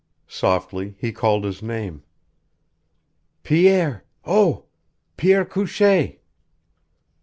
Softly 0.25 0.95
he 0.97 1.11
called 1.11 1.43
his 1.43 1.61
name. 1.61 2.01
"Pierre 3.43 4.03
ho, 4.23 4.65
Pierre 5.15 5.45
Couchee!" 5.45 6.21